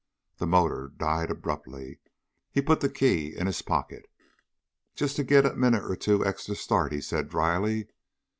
The 0.37 0.47
motor 0.47 0.91
died 0.97 1.29
abruptly. 1.29 1.99
He 2.49 2.59
put 2.59 2.79
the 2.79 2.89
key 2.89 3.37
in 3.37 3.45
his 3.45 3.61
pocket. 3.61 4.07
"Just 4.95 5.15
to 5.17 5.23
get 5.23 5.45
a 5.45 5.53
minute 5.53 5.83
or 5.83 5.95
two 5.95 6.25
extra 6.25 6.55
start," 6.55 6.91
he 6.91 7.01
said 7.01 7.29
dryly. 7.29 7.87